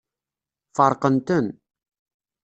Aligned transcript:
Feṛqen-ten. 0.75 1.45